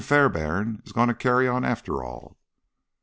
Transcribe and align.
Fairbairn 0.03 0.81
is 0.83 0.93
going 0.93 1.09
to 1.09 1.13
carry 1.13 1.47
on 1.47 1.63
after 1.63 2.03
all." 2.03 2.35